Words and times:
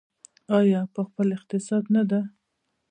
آیا 0.57 0.79
او 0.83 0.91
په 0.93 1.01
خپل 1.07 1.27
اقتصاد 1.37 1.83
نه 1.95 2.03
ده؟ 2.09 2.21